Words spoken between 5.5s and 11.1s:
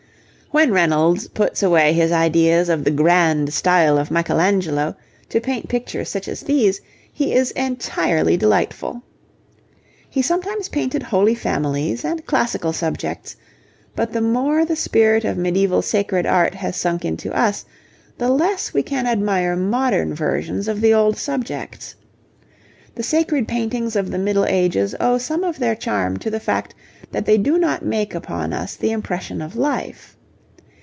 pictures such as these, he is entirely delightful. He sometimes painted